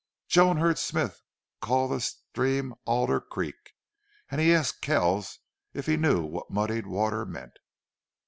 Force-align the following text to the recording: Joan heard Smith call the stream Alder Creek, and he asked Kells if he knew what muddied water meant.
Joan 0.27 0.57
heard 0.57 0.79
Smith 0.79 1.21
call 1.61 1.87
the 1.87 2.01
stream 2.01 2.73
Alder 2.85 3.21
Creek, 3.21 3.73
and 4.31 4.41
he 4.41 4.51
asked 4.51 4.81
Kells 4.81 5.37
if 5.75 5.85
he 5.85 5.95
knew 5.95 6.23
what 6.25 6.49
muddied 6.49 6.87
water 6.87 7.23
meant. 7.23 7.59